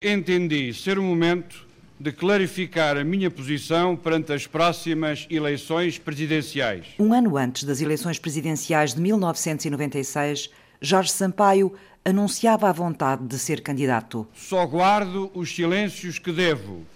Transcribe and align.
Entendi 0.00 0.72
ser 0.72 0.96
o 0.96 1.02
momento 1.02 1.66
de 1.98 2.12
clarificar 2.12 2.96
a 2.96 3.02
minha 3.02 3.28
posição 3.28 3.96
perante 3.96 4.32
as 4.32 4.46
próximas 4.46 5.26
eleições 5.28 5.98
presidenciais. 5.98 6.86
Um 7.00 7.12
ano 7.12 7.36
antes 7.36 7.64
das 7.64 7.80
eleições 7.80 8.16
presidenciais 8.16 8.94
de 8.94 9.00
1996, 9.00 10.50
Jorge 10.80 11.10
Sampaio 11.10 11.74
anunciava 12.04 12.68
a 12.68 12.72
vontade 12.72 13.26
de 13.26 13.36
ser 13.40 13.60
candidato. 13.60 14.24
Só 14.34 14.64
guardo 14.64 15.32
os 15.34 15.52
silêncios 15.52 16.20
que 16.20 16.30
devo, 16.30 16.86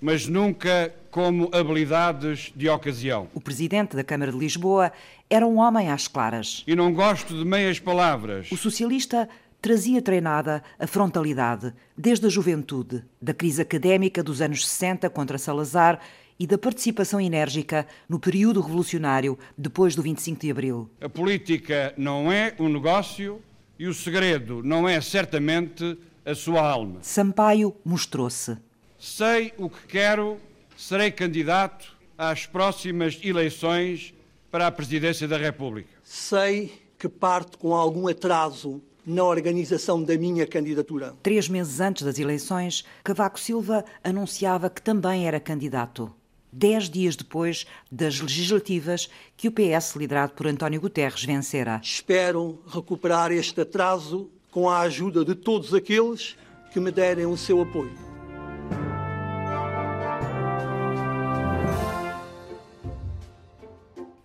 mas 0.00 0.28
nunca 0.28 0.94
como 1.10 1.50
habilidades 1.52 2.52
de 2.54 2.68
ocasião. 2.68 3.26
O 3.34 3.40
presidente 3.40 3.96
da 3.96 4.04
Câmara 4.04 4.30
de 4.30 4.38
Lisboa 4.38 4.92
era 5.28 5.44
um 5.44 5.58
homem 5.58 5.90
às 5.90 6.06
claras. 6.06 6.62
E 6.64 6.76
não 6.76 6.92
gosto 6.92 7.36
de 7.36 7.44
meias 7.44 7.80
palavras. 7.80 8.52
O 8.52 8.56
socialista 8.56 9.28
trazia 9.60 10.00
treinada 10.00 10.62
a 10.78 10.86
frontalidade 10.86 11.72
desde 11.96 12.26
a 12.26 12.28
juventude, 12.28 13.04
da 13.20 13.34
crise 13.34 13.62
académica 13.62 14.22
dos 14.22 14.40
anos 14.40 14.66
60 14.66 15.08
contra 15.10 15.38
Salazar 15.38 16.00
e 16.38 16.46
da 16.46 16.58
participação 16.58 17.20
enérgica 17.20 17.86
no 18.08 18.18
período 18.18 18.60
revolucionário 18.60 19.38
depois 19.56 19.94
do 19.94 20.02
25 20.02 20.40
de 20.40 20.50
abril. 20.50 20.90
A 21.00 21.08
política 21.08 21.94
não 21.96 22.30
é 22.30 22.54
um 22.58 22.68
negócio 22.68 23.40
e 23.78 23.86
o 23.86 23.94
segredo 23.94 24.62
não 24.62 24.88
é 24.88 25.00
certamente 25.00 25.98
a 26.24 26.34
sua 26.34 26.60
alma. 26.60 26.98
Sampaio 27.02 27.74
mostrou-se. 27.84 28.56
Sei 28.98 29.52
o 29.56 29.68
que 29.68 29.86
quero, 29.86 30.38
serei 30.76 31.10
candidato 31.10 31.96
às 32.18 32.46
próximas 32.46 33.18
eleições 33.22 34.14
para 34.50 34.66
a 34.66 34.72
presidência 34.72 35.28
da 35.28 35.36
República. 35.36 35.88
Sei 36.02 36.72
que 36.98 37.08
parte 37.08 37.58
com 37.58 37.74
algum 37.74 38.08
atraso 38.08 38.82
na 39.06 39.22
organização 39.22 40.02
da 40.02 40.18
minha 40.18 40.46
candidatura. 40.46 41.14
Três 41.22 41.48
meses 41.48 41.80
antes 41.80 42.02
das 42.02 42.18
eleições, 42.18 42.84
Cavaco 43.04 43.38
Silva 43.38 43.84
anunciava 44.02 44.68
que 44.68 44.82
também 44.82 45.28
era 45.28 45.38
candidato. 45.38 46.12
Dez 46.52 46.90
dias 46.90 47.14
depois 47.14 47.66
das 47.92 48.18
legislativas 48.20 49.08
que 49.36 49.46
o 49.46 49.52
PS, 49.52 49.94
liderado 49.94 50.32
por 50.32 50.46
António 50.46 50.80
Guterres, 50.80 51.24
vencera. 51.24 51.80
Espero 51.82 52.58
recuperar 52.66 53.30
este 53.30 53.60
atraso 53.60 54.30
com 54.50 54.68
a 54.68 54.80
ajuda 54.80 55.24
de 55.24 55.34
todos 55.34 55.72
aqueles 55.72 56.36
que 56.72 56.80
me 56.80 56.90
derem 56.90 57.26
o 57.26 57.36
seu 57.36 57.60
apoio. 57.60 58.05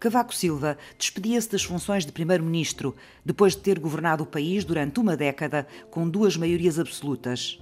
Cavaco 0.01 0.33
Silva 0.33 0.79
despedia-se 0.97 1.51
das 1.51 1.63
funções 1.63 2.07
de 2.07 2.11
primeiro-ministro 2.11 2.95
depois 3.23 3.55
de 3.55 3.61
ter 3.61 3.77
governado 3.77 4.23
o 4.23 4.25
país 4.25 4.65
durante 4.65 4.99
uma 4.99 5.15
década 5.15 5.67
com 5.91 6.09
duas 6.09 6.35
maiorias 6.35 6.79
absolutas. 6.79 7.59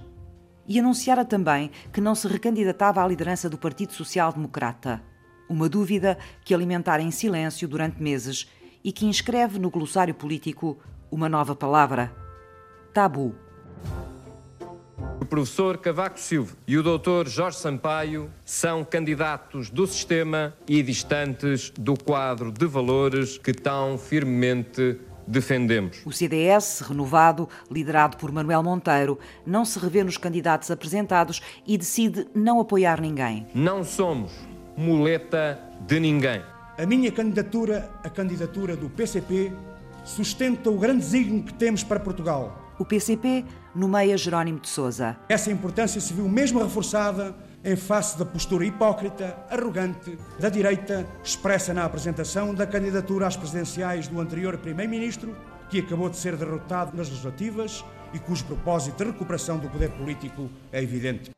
E 0.66 0.78
anunciara 0.78 1.22
também 1.22 1.70
que 1.92 2.00
não 2.00 2.14
se 2.14 2.26
recandidatava 2.26 3.04
à 3.04 3.06
liderança 3.06 3.50
do 3.50 3.58
Partido 3.58 3.92
Social 3.92 4.32
Democrata. 4.32 5.02
Uma 5.50 5.68
dúvida 5.68 6.16
que 6.42 6.54
alimentara 6.54 7.02
em 7.02 7.10
silêncio 7.10 7.68
durante 7.68 8.02
meses 8.02 8.50
e 8.82 8.90
que 8.90 9.04
inscreve 9.04 9.58
no 9.58 9.68
glossário 9.68 10.14
político 10.14 10.78
uma 11.10 11.28
nova 11.28 11.54
palavra: 11.54 12.10
tabu. 12.94 13.34
O 15.20 15.24
professor 15.26 15.76
Cavaco 15.76 16.18
Silva 16.18 16.56
e 16.66 16.78
o 16.78 16.82
doutor 16.82 17.28
Jorge 17.28 17.58
Sampaio 17.58 18.30
são 18.42 18.82
candidatos 18.82 19.68
do 19.68 19.86
sistema 19.86 20.54
e 20.66 20.82
distantes 20.82 21.70
do 21.78 21.94
quadro 21.94 22.50
de 22.50 22.64
valores 22.64 23.36
que 23.36 23.52
tão 23.52 23.98
firmemente 23.98 24.98
defendemos. 25.26 26.00
O 26.06 26.10
CDS, 26.10 26.80
renovado, 26.80 27.46
liderado 27.70 28.16
por 28.16 28.32
Manuel 28.32 28.62
Monteiro, 28.62 29.18
não 29.44 29.62
se 29.62 29.78
revê 29.78 30.02
nos 30.02 30.16
candidatos 30.16 30.70
apresentados 30.70 31.42
e 31.66 31.76
decide 31.76 32.26
não 32.34 32.58
apoiar 32.58 32.98
ninguém. 32.98 33.46
Não 33.54 33.84
somos 33.84 34.32
muleta 34.74 35.60
de 35.86 36.00
ninguém. 36.00 36.40
A 36.78 36.86
minha 36.86 37.12
candidatura, 37.12 37.90
a 38.02 38.08
candidatura 38.08 38.74
do 38.74 38.88
PCP, 38.88 39.52
sustenta 40.02 40.70
o 40.70 40.78
grande 40.78 41.00
desígnio 41.00 41.44
que 41.44 41.52
temos 41.52 41.84
para 41.84 42.00
Portugal 42.00 42.69
o 42.80 42.84
PCP 42.84 43.44
nomeia 43.74 44.16
Jerónimo 44.16 44.58
de 44.58 44.68
Sousa. 44.70 45.18
Essa 45.28 45.52
importância 45.52 46.00
se 46.00 46.14
viu 46.14 46.26
mesmo 46.26 46.62
reforçada 46.62 47.36
em 47.62 47.76
face 47.76 48.18
da 48.18 48.24
postura 48.24 48.64
hipócrita, 48.64 49.36
arrogante, 49.50 50.18
da 50.38 50.48
direita, 50.48 51.06
expressa 51.22 51.74
na 51.74 51.84
apresentação 51.84 52.54
da 52.54 52.66
candidatura 52.66 53.26
às 53.26 53.36
presidenciais 53.36 54.08
do 54.08 54.18
anterior 54.18 54.56
Primeiro-Ministro, 54.56 55.36
que 55.68 55.80
acabou 55.80 56.08
de 56.08 56.16
ser 56.16 56.36
derrotado 56.36 56.96
nas 56.96 57.10
legislativas 57.10 57.84
e 58.14 58.18
cujo 58.18 58.46
propósito 58.46 59.04
de 59.04 59.10
recuperação 59.10 59.58
do 59.58 59.68
poder 59.68 59.90
político 59.90 60.48
é 60.72 60.82
evidente. 60.82 61.30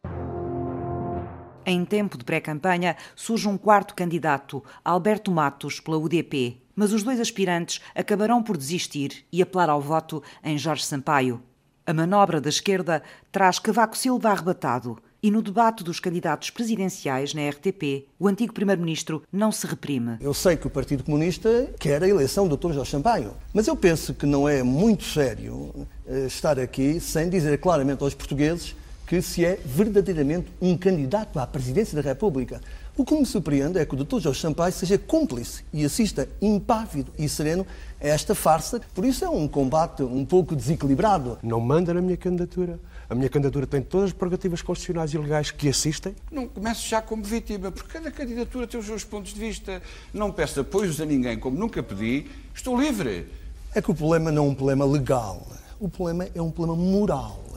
Em 1.66 1.84
tempo 1.84 2.16
de 2.16 2.25
pré-campanha, 2.25 2.97
surge 3.16 3.48
um 3.48 3.58
quarto 3.58 3.97
candidato, 3.97 4.62
Alberto 4.84 5.32
Matos, 5.32 5.81
pela 5.81 5.98
UDP. 5.98 6.61
Mas 6.74 6.92
os 6.92 7.02
dois 7.02 7.20
aspirantes 7.20 7.80
acabarão 7.94 8.42
por 8.42 8.56
desistir 8.56 9.24
e 9.32 9.42
apelar 9.42 9.68
ao 9.68 9.80
voto 9.80 10.22
em 10.42 10.56
Jorge 10.56 10.84
Sampaio. 10.84 11.42
A 11.84 11.92
manobra 11.92 12.40
da 12.40 12.48
esquerda 12.48 13.02
traz 13.30 13.58
Cavaco 13.58 13.96
Silva 13.96 14.30
arrebatado. 14.30 14.98
E 15.22 15.30
no 15.30 15.40
debate 15.40 15.84
dos 15.84 16.00
candidatos 16.00 16.50
presidenciais 16.50 17.32
na 17.32 17.48
RTP, 17.48 18.08
o 18.18 18.26
antigo 18.26 18.52
Primeiro-Ministro 18.52 19.22
não 19.32 19.52
se 19.52 19.66
reprime. 19.66 20.16
Eu 20.20 20.34
sei 20.34 20.56
que 20.56 20.66
o 20.66 20.70
Partido 20.70 21.04
Comunista 21.04 21.72
quer 21.78 22.02
a 22.02 22.08
eleição 22.08 22.48
do 22.48 22.56
Dr. 22.56 22.72
Jorge 22.72 22.90
Sampaio, 22.90 23.34
mas 23.54 23.68
eu 23.68 23.76
penso 23.76 24.14
que 24.14 24.26
não 24.26 24.48
é 24.48 24.64
muito 24.64 25.04
sério 25.04 25.86
eh, 26.06 26.26
estar 26.26 26.58
aqui 26.58 26.98
sem 26.98 27.28
dizer 27.28 27.58
claramente 27.58 28.02
aos 28.02 28.14
portugueses 28.14 28.74
que 29.06 29.20
se 29.20 29.44
é 29.44 29.58
verdadeiramente 29.64 30.48
um 30.60 30.76
candidato 30.76 31.38
à 31.38 31.46
presidência 31.46 32.00
da 32.00 32.08
República. 32.08 32.60
O 32.96 33.04
que 33.04 33.14
me 33.14 33.24
surpreende 33.24 33.78
é 33.78 33.86
que 33.86 33.94
o 33.94 34.04
Dr. 34.04 34.20
Jorge 34.20 34.40
Sampaio 34.40 34.72
seja 34.72 34.98
cúmplice 34.98 35.64
e 35.72 35.84
assista 35.84 36.28
impávido 36.42 37.10
e 37.18 37.26
sereno 37.26 37.66
a 37.98 38.06
esta 38.06 38.34
farsa. 38.34 38.82
Por 38.94 39.04
isso 39.04 39.24
é 39.24 39.30
um 39.30 39.48
combate 39.48 40.02
um 40.02 40.26
pouco 40.26 40.54
desequilibrado. 40.54 41.38
Não 41.42 41.58
manda 41.58 41.94
na 41.94 42.02
minha 42.02 42.16
candidatura. 42.18 42.78
A 43.08 43.14
minha 43.14 43.28
candidatura 43.28 43.66
tem 43.66 43.82
todas 43.82 44.08
as 44.08 44.12
prerrogativas 44.12 44.60
constitucionais 44.62 45.12
e 45.12 45.19
legais 45.19 45.50
que 45.50 45.69
assistem. 45.69 46.14
Não 46.30 46.46
começo 46.46 46.86
já 46.88 47.00
como 47.00 47.22
vítima, 47.22 47.72
porque 47.72 47.92
cada 47.92 48.10
candidatura 48.10 48.66
tem 48.66 48.78
os 48.78 48.86
seus 48.86 49.04
pontos 49.04 49.32
de 49.34 49.40
vista. 49.40 49.82
Não 50.12 50.30
peço 50.30 50.60
apoios 50.60 51.00
a 51.00 51.04
ninguém, 51.04 51.38
como 51.38 51.58
nunca 51.58 51.82
pedi. 51.82 52.30
Estou 52.54 52.78
livre. 52.80 53.26
É 53.74 53.80
que 53.80 53.90
o 53.90 53.94
problema 53.94 54.30
não 54.30 54.46
é 54.46 54.48
um 54.50 54.54
problema 54.54 54.84
legal. 54.84 55.46
O 55.80 55.88
problema 55.88 56.28
é 56.34 56.42
um 56.42 56.50
problema 56.50 56.82
moral. 56.82 57.51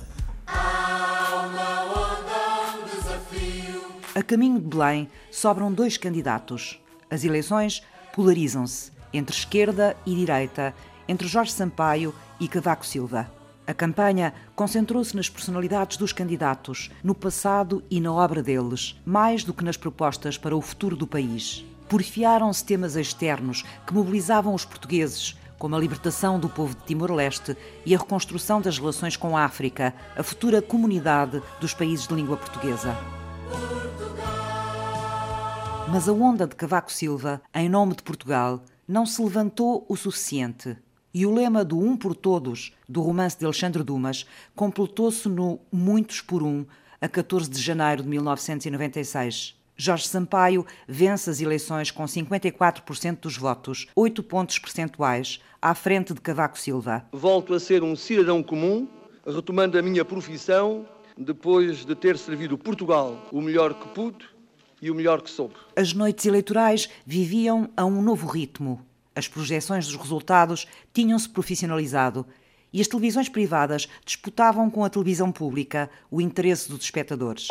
A 4.17 4.23
caminho 4.23 4.61
de 4.61 4.65
Belém 4.65 5.09
sobram 5.29 5.73
dois 5.73 5.97
candidatos. 5.97 6.81
As 7.11 7.25
eleições 7.25 7.83
polarizam-se 8.13 8.89
entre 9.11 9.35
esquerda 9.35 9.97
e 10.05 10.15
direita, 10.15 10.73
entre 11.05 11.27
Jorge 11.27 11.51
Sampaio 11.51 12.15
e 12.39 12.47
Cavaco 12.47 12.85
Silva. 12.85 13.29
A 13.67 13.73
campanha 13.73 14.33
concentrou-se 14.55 15.13
nas 15.17 15.29
personalidades 15.29 15.97
dos 15.97 16.13
candidatos, 16.13 16.89
no 17.03 17.13
passado 17.13 17.83
e 17.91 17.99
na 17.99 18.13
obra 18.13 18.41
deles, 18.41 18.97
mais 19.05 19.43
do 19.43 19.53
que 19.53 19.65
nas 19.65 19.75
propostas 19.75 20.37
para 20.37 20.55
o 20.55 20.61
futuro 20.61 20.95
do 20.95 21.05
país. 21.05 21.65
Porfiaram-se 21.89 22.63
temas 22.63 22.95
externos 22.95 23.65
que 23.85 23.93
mobilizavam 23.93 24.53
os 24.53 24.63
portugueses, 24.63 25.37
como 25.59 25.75
a 25.75 25.79
libertação 25.79 26.39
do 26.39 26.47
povo 26.47 26.73
de 26.73 26.83
Timor-Leste 26.83 27.57
e 27.85 27.93
a 27.93 27.97
reconstrução 27.97 28.61
das 28.61 28.79
relações 28.79 29.17
com 29.17 29.35
a 29.35 29.43
África, 29.43 29.93
a 30.15 30.23
futura 30.23 30.61
comunidade 30.61 31.43
dos 31.59 31.73
países 31.73 32.07
de 32.07 32.15
língua 32.15 32.37
portuguesa. 32.37 32.95
Mas 35.87 36.09
a 36.09 36.13
onda 36.13 36.47
de 36.47 36.55
Cavaco 36.55 36.91
Silva, 36.91 37.41
em 37.53 37.69
nome 37.69 37.95
de 37.95 38.01
Portugal, 38.01 38.63
não 38.87 39.05
se 39.05 39.21
levantou 39.21 39.85
o 39.87 39.95
suficiente. 39.95 40.75
E 41.13 41.25
o 41.25 41.33
lema 41.33 41.63
do 41.63 41.77
Um 41.77 41.95
por 41.95 42.15
Todos, 42.15 42.73
do 42.89 43.01
romance 43.01 43.37
de 43.37 43.45
Alexandre 43.45 43.83
Dumas, 43.83 44.25
completou-se 44.55 45.29
no 45.29 45.59
Muitos 45.71 46.21
por 46.21 46.41
Um, 46.41 46.65
a 46.99 47.07
14 47.07 47.49
de 47.49 47.61
janeiro 47.61 48.01
de 48.01 48.09
1996. 48.09 49.55
Jorge 49.77 50.07
Sampaio 50.07 50.65
vence 50.87 51.29
as 51.29 51.39
eleições 51.39 51.91
com 51.91 52.03
54% 52.03 53.19
dos 53.19 53.37
votos, 53.37 53.87
8 53.95 54.23
pontos 54.23 54.57
percentuais, 54.57 55.39
à 55.61 55.75
frente 55.75 56.13
de 56.13 56.19
Cavaco 56.19 56.57
Silva. 56.57 57.05
Volto 57.11 57.53
a 57.53 57.59
ser 57.59 57.83
um 57.83 57.95
cidadão 57.95 58.41
comum, 58.41 58.87
retomando 59.25 59.77
a 59.77 59.81
minha 59.81 60.03
profissão, 60.03 60.85
depois 61.17 61.85
de 61.85 61.95
ter 61.95 62.17
servido 62.17 62.57
Portugal 62.57 63.27
o 63.31 63.39
melhor 63.39 63.73
que 63.75 63.87
pude 63.89 64.34
e 64.85 64.91
o 64.91 64.95
melhor 64.95 65.21
que 65.23 65.31
soube. 65.31 65.55
As 65.75 65.93
noites 65.93 66.27
eleitorais 66.27 66.87
viviam 67.05 67.67
a 67.75 67.83
um 67.83 68.03
novo 68.03 68.27
ritmo. 68.27 68.85
As 69.15 69.27
projeções 69.27 69.87
dos 69.87 69.95
resultados 69.95 70.67
tinham-se 70.93 71.27
profissionalizado 71.27 72.23
e 72.71 72.79
as 72.79 72.87
televisões 72.87 73.27
privadas 73.27 73.87
disputavam 74.05 74.69
com 74.69 74.83
a 74.83 74.89
televisão 74.89 75.31
pública 75.31 75.89
o 76.11 76.21
interesse 76.21 76.69
dos 76.69 76.83
espectadores. 76.83 77.47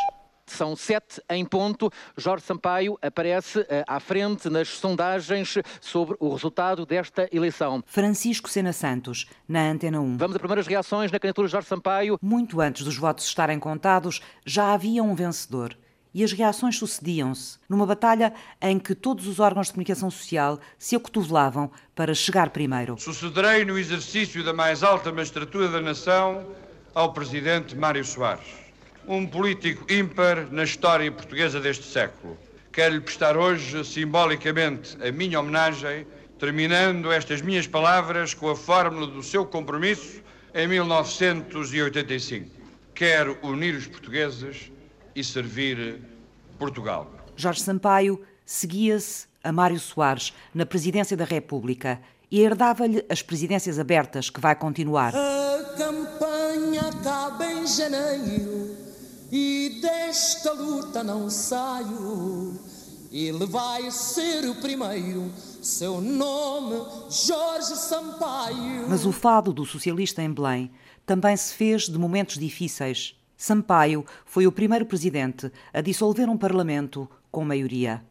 São 0.46 0.76
sete 0.76 1.20
em 1.28 1.44
ponto. 1.44 1.90
Jorge 2.16 2.44
Sampaio 2.44 2.96
aparece 3.02 3.60
uh, 3.60 3.66
à 3.88 3.98
frente 3.98 4.48
nas 4.48 4.68
sondagens 4.68 5.56
sobre 5.80 6.16
o 6.20 6.28
resultado 6.28 6.86
desta 6.86 7.28
eleição. 7.32 7.82
Francisco 7.84 8.48
Sena 8.48 8.72
Santos, 8.72 9.26
na 9.48 9.70
Antena 9.70 10.00
1. 10.00 10.18
Vamos 10.18 10.36
a 10.36 10.38
primeiras 10.38 10.68
reações 10.68 11.10
na 11.10 11.18
candidatura 11.18 11.48
de 11.48 11.52
Jorge 11.52 11.66
Sampaio. 11.66 12.18
Muito 12.22 12.60
antes 12.60 12.84
dos 12.84 12.96
votos 12.96 13.24
estarem 13.24 13.58
contados, 13.58 14.20
já 14.44 14.72
havia 14.72 15.02
um 15.02 15.16
vencedor 15.16 15.76
e 16.14 16.22
as 16.22 16.32
reações 16.32 16.78
sucediam-se, 16.78 17.58
numa 17.68 17.84
batalha 17.84 18.32
em 18.62 18.78
que 18.78 18.94
todos 18.94 19.26
os 19.26 19.40
órgãos 19.40 19.66
de 19.66 19.72
comunicação 19.72 20.10
social 20.10 20.60
se 20.78 20.94
acotovelavam 20.94 21.70
para 21.94 22.14
chegar 22.14 22.50
primeiro. 22.50 22.96
Sucederei 22.96 23.64
no 23.64 23.76
exercício 23.76 24.44
da 24.44 24.52
mais 24.52 24.84
alta 24.84 25.10
magistratura 25.10 25.68
da 25.68 25.80
nação 25.80 26.46
ao 26.94 27.12
presidente 27.12 27.74
Mário 27.74 28.04
Soares, 28.04 28.46
um 29.08 29.26
político 29.26 29.92
ímpar 29.92 30.46
na 30.52 30.62
história 30.62 31.10
portuguesa 31.10 31.60
deste 31.60 31.84
século. 31.84 32.38
Quero-lhe 32.72 33.00
prestar 33.00 33.36
hoje, 33.36 33.84
simbolicamente, 33.84 34.96
a 35.02 35.10
minha 35.10 35.40
homenagem, 35.40 36.06
terminando 36.38 37.10
estas 37.10 37.42
minhas 37.42 37.66
palavras 37.66 38.34
com 38.34 38.48
a 38.48 38.56
fórmula 38.56 39.06
do 39.06 39.22
seu 39.22 39.44
compromisso 39.44 40.22
em 40.54 40.68
1985. 40.68 42.50
Quero 42.94 43.36
unir 43.42 43.74
os 43.74 43.88
portugueses 43.88 44.70
e 45.14 45.22
servir 45.22 46.00
Portugal. 46.58 47.10
Jorge 47.36 47.60
Sampaio 47.60 48.20
seguia-se 48.44 49.26
a 49.42 49.52
Mário 49.52 49.78
Soares 49.78 50.32
na 50.54 50.64
presidência 50.64 51.16
da 51.16 51.24
República 51.24 52.00
e 52.30 52.40
herdava-lhe 52.40 53.04
as 53.08 53.22
presidências 53.22 53.78
abertas 53.78 54.30
que 54.30 54.40
vai 54.40 54.54
continuar. 54.56 55.14
A 55.14 55.74
campanha 55.76 56.88
acaba 56.88 57.44
em 57.44 57.66
janeiro 57.66 58.76
e 59.30 59.78
desta 59.80 60.52
luta 60.52 61.04
não 61.04 61.28
saio. 61.28 62.58
Ele 63.12 63.46
vai 63.46 63.90
ser 63.92 64.48
o 64.48 64.56
primeiro, 64.56 65.30
seu 65.62 66.00
nome 66.00 66.84
Jorge 67.10 67.76
Sampaio. 67.76 68.88
Mas 68.88 69.06
o 69.06 69.12
fado 69.12 69.52
do 69.52 69.64
socialista 69.64 70.20
em 70.20 70.32
Belém 70.32 70.70
também 71.06 71.36
se 71.36 71.54
fez 71.54 71.88
de 71.88 71.98
momentos 71.98 72.38
difíceis 72.38 73.16
Sampaio 73.36 74.04
foi 74.24 74.46
o 74.46 74.52
primeiro 74.52 74.86
presidente 74.86 75.50
a 75.72 75.80
dissolver 75.80 76.28
um 76.28 76.36
parlamento 76.36 77.08
com 77.30 77.44
maioria. 77.44 78.02